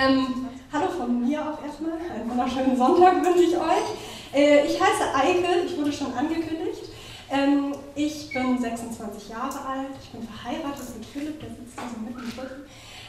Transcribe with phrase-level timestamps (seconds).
[0.00, 1.92] Ähm, hallo von mir auch erstmal.
[1.92, 4.32] Einen wunderschönen Sonntag wünsche ich euch.
[4.32, 6.88] Äh, ich heiße Eike, ich wurde schon angekündigt.
[7.30, 12.00] Ähm, ich bin 26 Jahre alt, ich bin verheiratet mit Philipp, der sitzt hier so
[12.00, 12.64] mittendrin.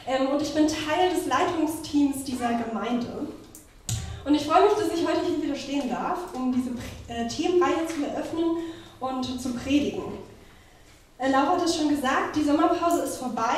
[0.06, 3.26] Ähm, und ich bin Teil des Leitungsteams dieser Gemeinde.
[4.26, 6.72] Und ich freue mich, dass ich heute hier wieder stehen darf, um diese
[7.08, 8.56] äh, Themenreihe zu eröffnen
[9.00, 10.02] und zu predigen.
[11.22, 13.54] Äh, Laura hat es schon gesagt, die Sommerpause ist vorbei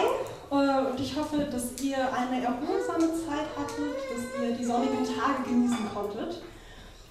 [0.50, 5.48] äh, und ich hoffe, dass ihr eine erholsame Zeit hattet, dass ihr die sonnigen Tage
[5.48, 6.42] genießen konntet.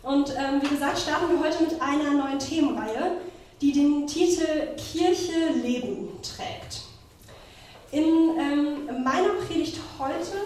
[0.03, 3.17] Und ähm, wie gesagt, starten wir heute mit einer neuen Themenreihe,
[3.61, 4.45] die den Titel
[4.77, 6.83] Kirche Leben trägt.
[7.91, 8.03] In
[8.37, 10.37] ähm, meiner Predigt heute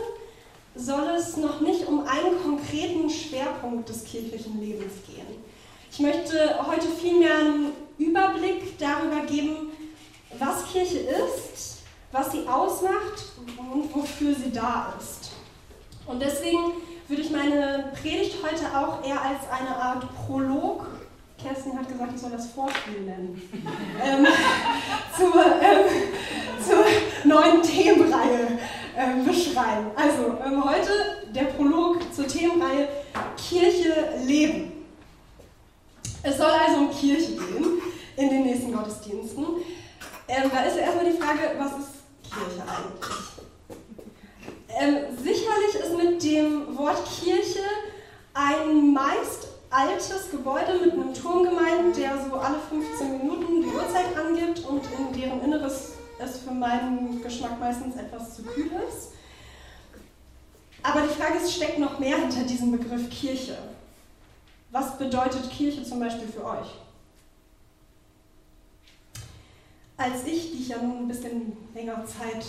[0.75, 5.43] soll es noch nicht um einen konkreten Schwerpunkt des kirchlichen Lebens gehen.
[5.91, 9.71] Ich möchte heute vielmehr einen Überblick darüber geben,
[10.39, 11.77] was Kirche ist,
[12.11, 15.31] was sie ausmacht und wofür sie da ist.
[16.05, 16.73] Und deswegen
[17.07, 20.87] würde ich meine Predigt heute auch eher als eine Art Prolog,
[21.41, 23.41] Kerstin hat gesagt, ich soll das Vorspiel nennen,
[24.03, 24.25] ähm,
[25.15, 25.85] zur, ähm,
[26.65, 26.83] zur,
[27.29, 28.57] neuen Themenreihe
[28.97, 29.91] ähm, beschreiben.
[29.95, 30.89] Also ähm, heute
[31.33, 32.87] der Prolog zur Themenreihe
[33.37, 33.93] Kirche
[34.25, 34.71] leben.
[36.23, 37.81] Es soll also um Kirche gehen
[38.17, 39.45] in den nächsten Gottesdiensten.
[40.27, 41.89] Ähm, da ist ja erstmal die Frage, was ist
[42.23, 43.27] Kirche eigentlich?
[44.79, 47.63] Ähm, sicherlich ist mit dem Wort Kirche
[48.33, 54.17] ein meist altes Gebäude mit einem Turm gemeint, der so alle 15 Minuten die Uhrzeit
[54.17, 59.11] angibt und in deren Inneres es für meinen Geschmack meistens etwas zu kühl ist.
[60.83, 63.57] Aber die Frage ist, steckt noch mehr hinter diesem Begriff Kirche?
[64.71, 66.67] Was bedeutet Kirche zum Beispiel für euch?
[69.97, 72.45] Als ich, die ich ja nun ein bisschen länger Zeit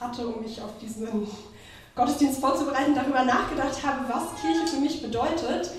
[0.00, 1.06] hatte, um mich auf diesen
[1.94, 5.70] Gottesdienst vorzubereiten, darüber nachgedacht habe, was Kirche für mich bedeutet,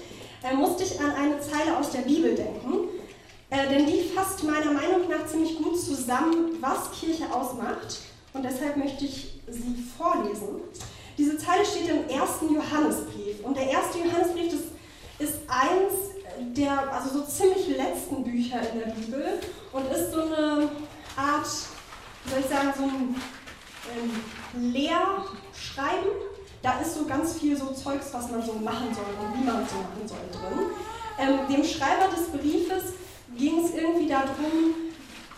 [0.43, 2.87] äh, musste ich an eine Zeile aus der Bibel denken.
[3.49, 7.99] Äh, denn die fasst meiner Meinung nach ziemlich gut zusammen, was Kirche ausmacht.
[8.33, 10.61] Und deshalb möchte ich sie vorlesen.
[11.17, 13.43] Diese Zeile steht im ersten Johannesbrief.
[13.43, 14.53] Und der erste Johannesbrief
[15.19, 16.09] ist eins
[16.39, 19.39] der also so ziemlich letzten Bücher in der Bibel
[19.73, 20.69] und ist so eine
[21.19, 21.47] Art,
[22.23, 23.15] wie soll ich sagen, so ein
[23.91, 26.11] ähm, Lehrschreiben.
[26.61, 29.65] Da ist so ganz viel so Zeugs, was man so machen soll und wie man
[29.67, 30.69] so machen soll drin.
[31.17, 32.93] Ähm, dem Schreiber des Briefes
[33.37, 34.75] ging es irgendwie darum,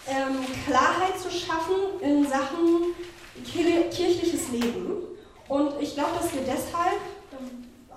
[0.08, 2.96] ähm, Klarheit zu schaffen in Sachen
[3.44, 5.04] kirchliches Leben.
[5.48, 7.00] Und ich glaube, dass wir deshalb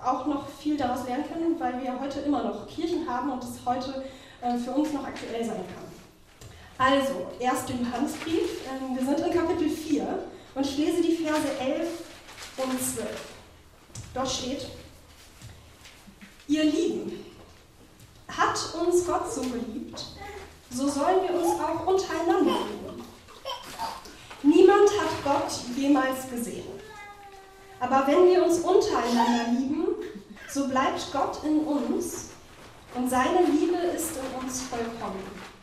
[0.03, 3.59] auch noch viel daraus lernen können, weil wir heute immer noch Kirchen haben und es
[3.65, 4.03] heute
[4.41, 5.94] äh, für uns noch aktuell sein kann.
[6.77, 7.69] Also, 1.
[7.69, 10.19] Johannesbrief, ähm, wir sind in Kapitel 4
[10.55, 11.87] und ich lese die Verse 11
[12.57, 13.07] und 12.
[14.13, 14.67] Dort steht,
[16.47, 17.25] ihr Lieben,
[18.27, 20.03] hat uns Gott so geliebt,
[20.69, 23.03] so sollen wir uns auch untereinander lieben.
[24.43, 26.67] Niemand hat Gott jemals gesehen.
[27.79, 29.87] Aber wenn wir uns untereinander lieben,
[30.49, 32.29] so bleibt Gott in uns
[32.95, 35.54] und seine Liebe ist in uns vollkommen.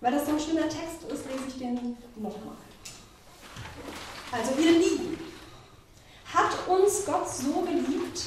[0.00, 2.56] Weil das so ein schöner Text ist, lese ich den nochmal.
[4.30, 5.18] Also ihr Lieben,
[6.32, 8.20] hat uns Gott so geliebt,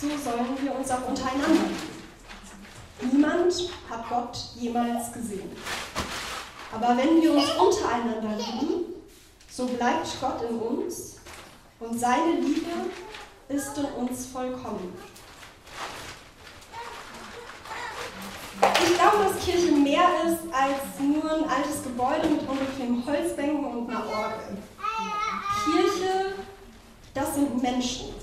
[0.00, 2.00] so sollen wir uns auch untereinander lieben.
[3.12, 5.50] Niemand hat Gott jemals gesehen.
[6.72, 8.84] Aber wenn wir uns untereinander lieben,
[9.50, 11.16] so bleibt Gott in uns
[11.80, 12.70] und seine Liebe
[13.48, 14.94] ist in uns vollkommen.
[18.62, 23.88] Ich glaube, dass Kirche mehr ist als nur ein altes Gebäude mit unbequemen Holzbänken und
[23.88, 24.58] einer Orgel.
[25.64, 26.34] Kirche,
[27.14, 28.14] das sind Menschen.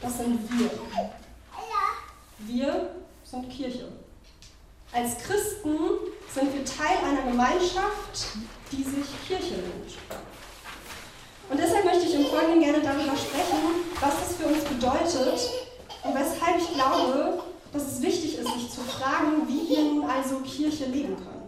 [0.00, 0.70] Das sind wir.
[2.40, 2.90] Wir
[3.24, 3.88] sind Kirche.
[4.92, 5.78] Als Christen
[6.34, 8.36] sind wir Teil einer Gemeinschaft,
[8.70, 9.96] die sich Kirche nennt.
[11.48, 15.50] Und deshalb möchte ich im Folgenden gerne darüber sprechen, was das für uns bedeutet
[16.02, 17.41] und weshalb ich glaube,
[17.72, 21.42] dass es wichtig ist, sich zu fragen, wie wir nun also Kirche leben können.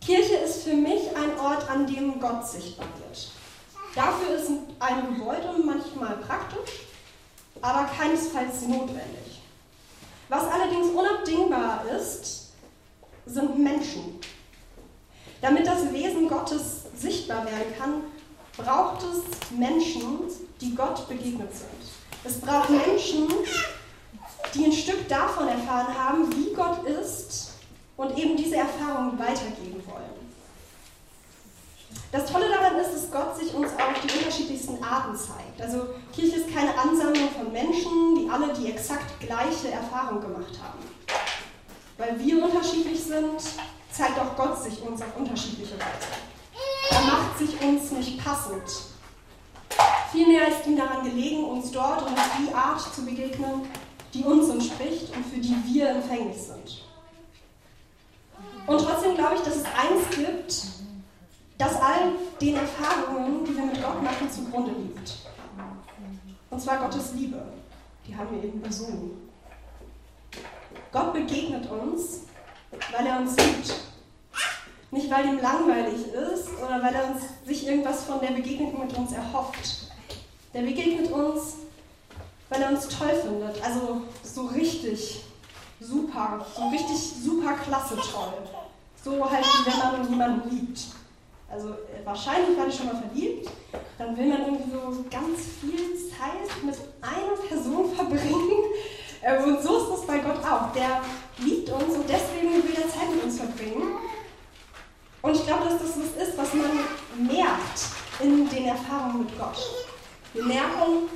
[0.00, 3.28] Kirche ist für mich ein Ort, an dem Gott sichtbar wird.
[3.94, 6.84] Dafür ist ein Gebäude manchmal praktisch,
[7.60, 9.40] aber keinesfalls notwendig.
[10.28, 12.52] Was allerdings unabdingbar ist,
[13.26, 14.20] sind Menschen.
[15.40, 18.02] Damit das Wesen Gottes sichtbar werden kann,
[18.56, 20.20] braucht es Menschen,
[20.60, 22.05] die Gott begegnet sind.
[22.26, 23.28] Es braucht Menschen,
[24.52, 27.52] die ein Stück davon erfahren haben, wie Gott ist
[27.96, 30.26] und eben diese Erfahrung weitergeben wollen.
[32.10, 35.60] Das Tolle daran ist, dass Gott sich uns auf die unterschiedlichsten Arten zeigt.
[35.60, 40.78] Also Kirche ist keine Ansammlung von Menschen, die alle die exakt gleiche Erfahrung gemacht haben.
[41.98, 43.40] Weil wir unterschiedlich sind,
[43.92, 46.08] zeigt auch Gott sich uns auf unterschiedliche Weise.
[46.90, 48.95] Er macht sich uns nicht passend.
[50.16, 53.68] Vielmehr ist ihm daran gelegen, uns dort und auf die Art zu begegnen,
[54.14, 56.84] die uns entspricht und für die wir empfänglich sind.
[58.66, 60.68] Und trotzdem glaube ich, dass es eins gibt,
[61.58, 65.16] das all den Erfahrungen, die wir mit Gott machen, zugrunde liegt.
[66.48, 67.42] Und zwar Gottes Liebe.
[68.08, 69.28] Die haben wir eben besungen.
[70.92, 72.22] Gott begegnet uns,
[72.90, 73.74] weil er uns liebt.
[74.92, 78.96] Nicht, weil ihm langweilig ist oder weil er uns, sich irgendwas von der Begegnung mit
[78.96, 79.85] uns erhofft.
[80.56, 81.56] Der begegnet uns,
[82.48, 83.62] weil er uns toll findet.
[83.62, 85.22] Also so richtig
[85.80, 88.32] super, so richtig super klasse toll.
[89.04, 90.80] So halt, wie wenn man jemanden liebt.
[91.50, 93.50] Also äh, wahrscheinlich war ich schon mal verliebt,
[93.98, 98.62] dann will man irgendwie so ganz viel Zeit mit einer Person verbringen.
[99.20, 100.72] Äh, und so ist das bei Gott auch.
[100.72, 101.02] Der
[101.36, 103.98] liebt uns und deswegen will er Zeit mit uns verbringen.
[105.20, 107.80] Und ich glaube, dass das was ist, was man merkt
[108.20, 109.85] in den Erfahrungen mit Gott.
[110.32, 111.08] Wir merken,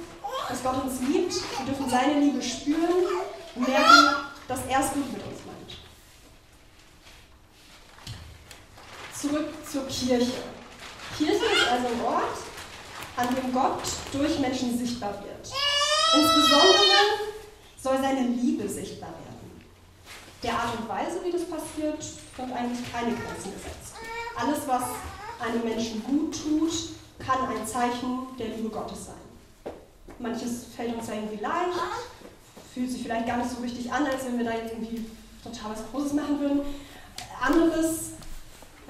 [0.49, 3.05] dass Gott uns liebt, wir dürfen seine Liebe spüren
[3.55, 4.17] und merken,
[4.49, 5.77] dass er es gut mit uns meint.
[9.15, 10.43] Zurück zur Kirche.
[11.17, 12.39] Kirche ist also ein Ort,
[13.17, 15.53] an dem Gott durch Menschen sichtbar wird.
[16.15, 17.31] Insbesondere
[17.81, 19.63] soll seine Liebe sichtbar werden.
[20.43, 22.03] Der Art und Weise, wie das passiert,
[22.37, 23.95] wird eigentlich keine Grenzen gesetzt.
[24.37, 24.83] Alles, was
[25.39, 26.73] einem Menschen gut tut,
[27.25, 29.73] kann ein Zeichen der Liebe Gottes sein.
[30.19, 31.79] Manches fällt uns ja irgendwie leicht,
[32.75, 35.07] fühlt sich vielleicht gar nicht so richtig an, als wenn wir da jetzt irgendwie
[35.43, 36.61] total was Großes machen würden.
[37.41, 38.11] Anderes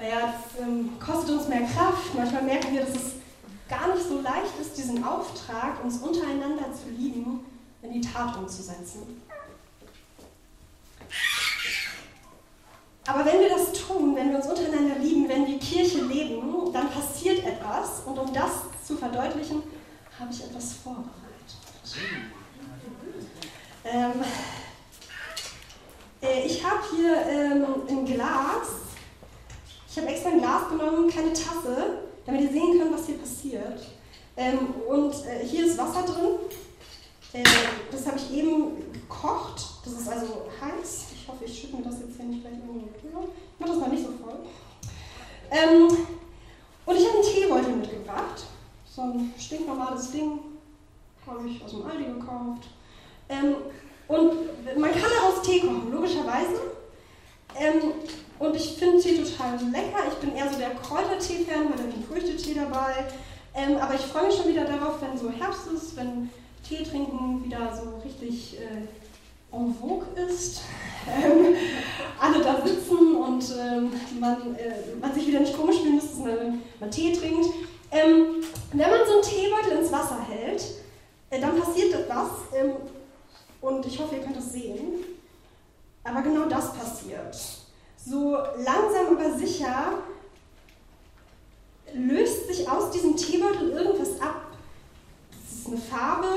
[0.01, 2.15] naja, ähm, kostet uns mehr Kraft.
[2.15, 3.11] Manchmal merken wir, dass es
[3.69, 7.45] gar nicht so leicht ist, diesen Auftrag, uns untereinander zu lieben,
[7.83, 9.21] in die Tat umzusetzen.
[13.05, 16.89] Aber wenn wir das tun, wenn wir uns untereinander lieben, wenn wir Kirche leben, dann
[16.89, 18.01] passiert etwas.
[18.05, 18.51] Und um das
[18.85, 19.63] zu verdeutlichen,
[20.19, 21.09] habe ich etwas vorbereitet.
[23.83, 24.23] Ähm,
[26.21, 28.67] äh, ich habe hier ähm, ein Glas
[29.91, 33.81] ich habe extra ein Glas genommen, keine Tasse, damit ihr sehen könnt, was hier passiert.
[34.37, 36.39] Ähm, und äh, hier ist Wasser drin.
[37.33, 37.43] Äh,
[37.91, 39.70] das habe ich eben gekocht.
[39.83, 41.05] Das ist also heiß.
[41.15, 43.27] Ich hoffe, ich schütte mir das jetzt hier nicht gleich irgendwo drüber.
[43.53, 44.39] Ich mache das mal nicht so voll.
[45.49, 45.87] Ähm,
[46.85, 48.45] und ich habe einen Teebeutel mitgebracht.
[48.85, 50.39] So ein stinknormales Ding.
[51.25, 52.67] Habe ich aus dem Aldi gekauft.
[53.29, 53.55] Ähm,
[54.07, 56.59] und man kann daraus Tee kochen, logischerweise.
[57.57, 57.93] Ähm,
[58.39, 60.03] und ich finde Tee total lecker.
[60.09, 63.07] Ich bin eher so der Kräutertee-Fan, weil da ist ein Früchtetee dabei.
[63.53, 66.29] Ähm, aber ich freue mich schon wieder darauf, wenn so Herbst ist, wenn
[66.67, 68.87] Tee trinken wieder so richtig äh,
[69.51, 70.61] en vogue ist.
[71.07, 71.55] Ähm,
[72.19, 76.61] alle da sitzen und ähm, man, äh, man sich wieder nicht komisch fühlen müsste, wenn
[76.79, 77.47] man Tee trinkt.
[77.91, 80.63] Ähm, wenn man so einen Teebeutel ins Wasser hält,
[81.29, 82.29] äh, dann passiert etwas.
[82.53, 82.73] Ähm,
[83.61, 85.03] und ich hoffe, ihr könnt das sehen.
[86.03, 87.35] Aber genau das passiert
[88.05, 89.99] so langsam aber sicher
[91.93, 94.47] löst sich aus diesem Teebeutel irgendwas ab.
[95.31, 96.27] Das ist eine Farbe,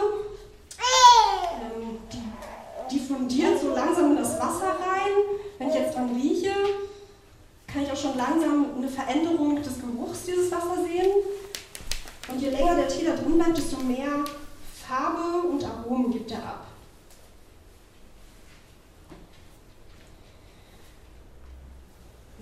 [3.05, 5.13] diffundiert so langsam in das Wasser rein.
[5.59, 6.53] Wenn ich jetzt dran rieche,
[7.67, 11.13] kann ich auch schon langsam eine Veränderung des Geruchs dieses Wassers sehen.
[12.29, 14.25] Und je länger der Tee da drin bleibt, desto mehr
[14.87, 16.67] Farbe und Aromen gibt er ab.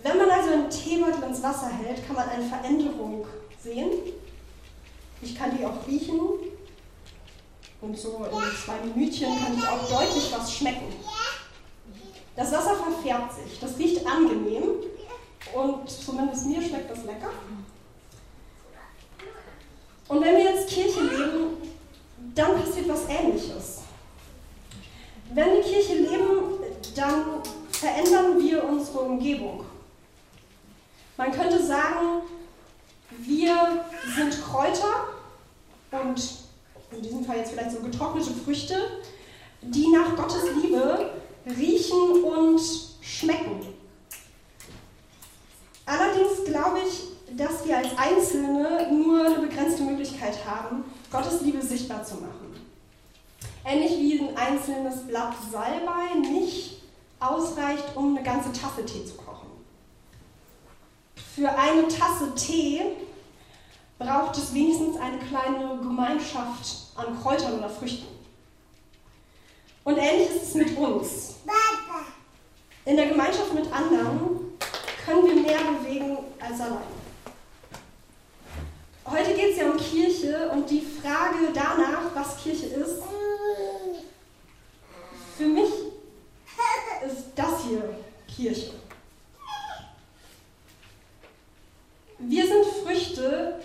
[0.03, 3.25] Wenn man also einen Teebeutel ins Wasser hält, kann man eine Veränderung
[3.63, 3.91] sehen.
[5.21, 6.19] Ich kann die auch riechen.
[7.83, 10.87] Und so in zwei Minütchen kann ich auch deutlich was schmecken.
[12.37, 13.59] Das Wasser verfärbt sich.
[13.61, 14.63] Das riecht angenehm.
[15.53, 17.31] Und zumindest mir schmeckt das lecker.
[20.09, 21.57] Und wenn wir jetzt Kirche leben,
[22.35, 23.81] dann passiert was Ähnliches.
[25.35, 26.61] Wenn wir Kirche leben,
[26.95, 27.25] dann
[27.71, 29.65] verändern wir unsere Umgebung.
[31.17, 32.23] Man könnte sagen,
[33.11, 33.85] wir
[34.17, 35.09] sind Kräuter
[35.91, 36.42] und
[36.95, 38.77] in diesem Fall jetzt vielleicht so getrocknete Früchte,
[39.63, 41.11] die nach Gottes Liebe
[41.47, 42.61] riechen und
[43.01, 43.61] schmecken.
[45.87, 52.05] Allerdings glaube ich, dass wir als Einzelne nur eine begrenzte Möglichkeit haben, Gottes Liebe sichtbar
[52.05, 52.55] zu machen.
[53.65, 56.83] Ähnlich wie ein einzelnes Blatt Salbei nicht
[57.21, 59.49] ausreicht, um eine ganze Tasse Tee zu kochen.
[61.35, 62.83] Für eine Tasse Tee
[64.03, 68.07] braucht es wenigstens eine kleine Gemeinschaft an Kräutern oder Früchten.
[69.85, 71.35] Und ähnlich ist es mit uns.
[72.85, 74.59] In der Gemeinschaft mit anderen
[75.05, 77.03] können wir mehr bewegen als allein.
[79.05, 83.03] Heute geht es ja um Kirche und die Frage danach, was Kirche ist,
[85.37, 85.71] für mich
[87.07, 87.97] ist das hier
[88.29, 88.73] Kirche.
[92.19, 93.61] Wir sind Früchte,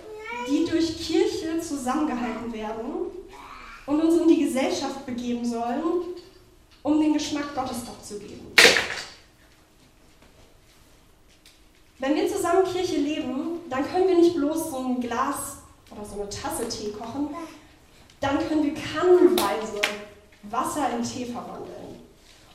[0.49, 3.11] die durch Kirche zusammengehalten werden
[3.85, 4.43] und uns in die
[5.27, 5.83] Begeben sollen,
[6.83, 8.47] um den Geschmack Gottes abzugeben.
[11.99, 15.57] Wenn wir zusammen Kirche leben, dann können wir nicht bloß so ein Glas
[15.91, 17.27] oder so eine Tasse Tee kochen,
[18.21, 19.81] dann können wir kannenweise
[20.43, 21.99] Wasser in Tee verwandeln.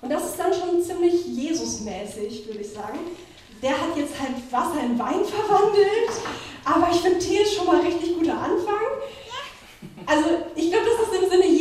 [0.00, 3.00] Und das ist dann schon ziemlich Jesusmäßig, würde ich sagen.
[3.61, 6.11] Der hat jetzt halt Wasser in Wein verwandelt,
[6.64, 8.81] aber ich finde, Tee ist schon mal richtig guter Anfang.
[10.07, 11.51] Also ich glaube, das im Sinne ist,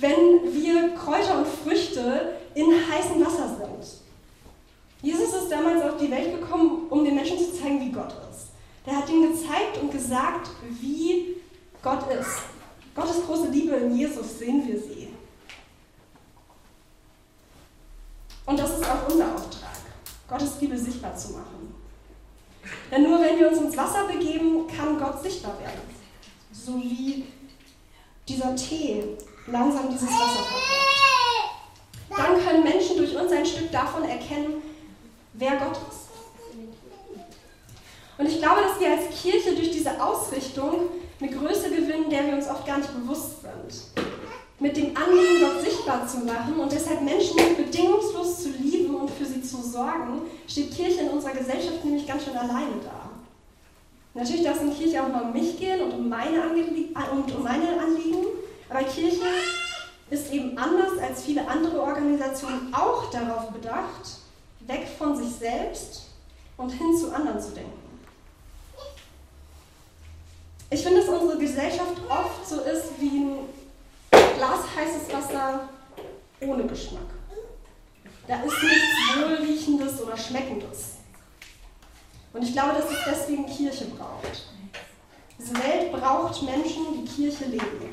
[0.00, 4.00] wenn wir Kräuter und Früchte in heißem Wasser sind.
[5.00, 8.48] Jesus ist damals auf die Welt gekommen, um den Menschen zu zeigen, wie Gott ist.
[8.84, 10.48] Der hat ihnen gezeigt und gesagt,
[10.80, 11.36] wie
[11.82, 12.40] Gott ist.
[12.94, 15.08] Gottes große Liebe in Jesus sehen wir sie.
[18.46, 19.76] Und das ist auch unser Auftrag,
[20.26, 21.74] Gottes Liebe sichtbar zu machen.
[22.90, 25.80] Denn nur wenn wir uns ins Wasser begeben, kann Gott sichtbar werden.
[26.50, 27.26] So wie
[28.26, 29.16] dieser Tee
[29.50, 30.78] langsam dieses Wasser verkauft.
[32.10, 34.62] Dann können Menschen durch uns ein Stück davon erkennen,
[35.34, 36.08] wer Gott ist.
[38.18, 40.88] Und ich glaube, dass wir als Kirche durch diese Ausrichtung
[41.20, 44.02] eine Größe gewinnen, der wir uns oft gar nicht bewusst sind.
[44.60, 49.24] Mit dem Anliegen, Gott sichtbar zu machen und deshalb Menschen bedingungslos zu lieben und für
[49.24, 53.10] sie zu sorgen, steht Kirche in unserer Gesellschaft nämlich ganz schön alleine da.
[54.14, 57.36] Natürlich darf es in Kirche auch mal um mich gehen und um meine, Anlie und
[57.36, 58.26] um meine Anliegen,
[58.68, 59.26] aber Kirche
[60.10, 64.18] ist eben anders als viele andere Organisationen auch darauf bedacht,
[64.60, 66.08] weg von sich selbst
[66.56, 67.88] und hin zu anderen zu denken.
[70.70, 73.38] Ich finde, dass unsere Gesellschaft oft so ist wie ein
[74.10, 75.68] Glas heißes Wasser
[76.40, 77.02] ohne Geschmack.
[78.26, 80.96] Da ist nichts Wohlriechendes oder Schmeckendes.
[82.34, 84.50] Und ich glaube, dass es deswegen Kirche braucht.
[85.38, 87.90] Diese Welt braucht Menschen, die Kirche leben.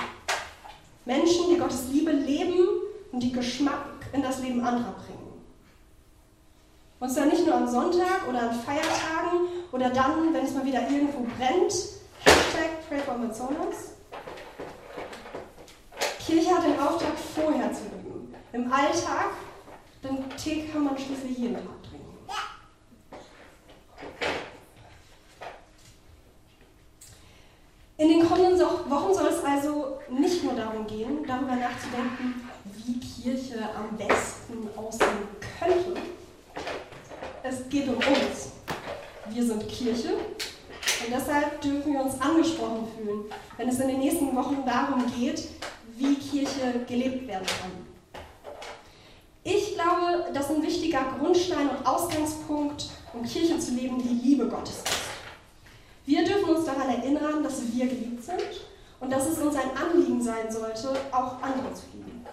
[1.05, 2.67] Menschen, die Gottes Liebe leben
[3.11, 5.25] und die Geschmack in das Leben anderer bringen.
[6.99, 10.89] Und zwar nicht nur am Sonntag oder an Feiertagen oder dann, wenn es mal wieder
[10.89, 11.71] irgendwo brennt.
[12.23, 13.91] Hashtag Pray for Amazonas.
[16.25, 18.33] Kirche hat den Auftrag, vorher zu lieben.
[18.53, 19.31] Im Alltag,
[20.03, 22.05] denn Tee kann man schließlich jeden Tag trinken.
[27.97, 33.69] In den kommenden Wochen soll es also nicht nur darum gehen, darüber nachzudenken, wie Kirche
[33.75, 35.27] am besten aussehen
[35.59, 36.01] könnte,
[37.43, 38.51] es geht um uns.
[39.29, 43.25] Wir sind Kirche und deshalb dürfen wir uns angesprochen fühlen,
[43.57, 45.47] wenn es in den nächsten Wochen darum geht,
[45.97, 47.71] wie Kirche gelebt werden kann.
[49.43, 54.77] Ich glaube, dass ein wichtiger Grundstein und Ausgangspunkt, um Kirche zu leben, die Liebe Gottes
[54.77, 55.05] ist.
[56.07, 58.41] Wir dürfen uns daran erinnern, dass wir geliebt sind
[58.99, 62.25] und dass es uns ein Anliegen sein sollte, auch andere zu lieben.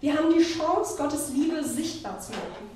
[0.00, 2.70] Wir haben die Chance, Gottes Liebe sichtbar zu machen.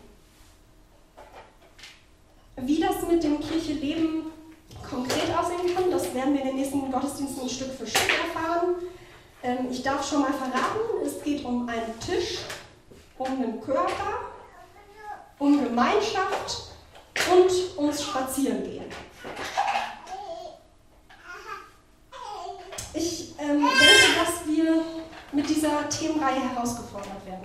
[2.57, 4.33] Wie das mit dem Kircheleben
[4.89, 8.77] konkret aussehen kann, das werden wir in den nächsten Gottesdiensten Stück für Stück erfahren.
[9.43, 12.39] Ähm, ich darf schon mal verraten, es geht um einen Tisch,
[13.19, 14.33] um einen Körper,
[15.39, 16.73] um Gemeinschaft
[17.31, 18.87] und ums Spazierengehen.
[22.95, 24.83] Ich ähm, denke, dass wir
[25.33, 27.43] mit dieser Themenreihe herausgefordert werden.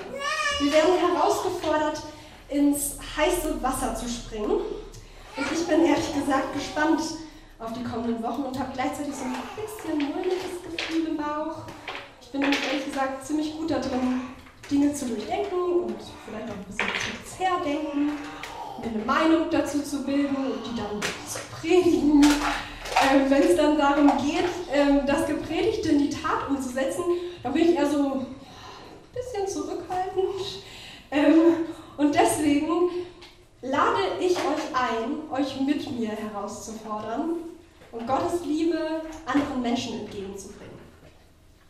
[0.60, 2.02] Wir werden herausgefordert,
[2.50, 7.02] ins heiße Wasser zu springen und ich bin ehrlich gesagt gespannt
[7.60, 11.64] auf die kommenden Wochen und habe gleichzeitig so ein bisschen mulmiges Gefühl im Bauch.
[12.22, 14.22] Ich bin ehrlich gesagt ziemlich gut darin,
[14.70, 16.88] Dinge zu durchdenken und vielleicht auch ein bisschen
[17.26, 18.12] zu herdenken,
[18.82, 22.26] mir eine Meinung dazu zu bilden und die dann zu predigen.
[23.02, 27.04] Ähm, Wenn es dann darum geht, ähm, das Gepredigte in die Tat umzusetzen,
[27.42, 28.26] dann bin ich eher so ein
[29.14, 30.64] bisschen zurückhaltend.
[31.12, 31.66] Ähm,
[31.98, 32.90] und deswegen
[33.62, 37.36] lade ich euch ein, euch mit mir herauszufordern
[37.92, 40.74] und Gottes Liebe anderen Menschen entgegenzubringen.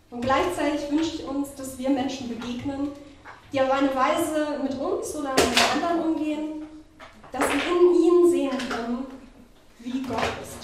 [0.10, 2.90] Und gleichzeitig wünsche ich uns, dass wir Menschen begegnen,
[3.52, 6.64] die auf eine Weise mit uns oder mit anderen umgehen,
[7.32, 9.06] dass wir in ihnen sehen können,
[9.80, 10.63] wie Gott ist.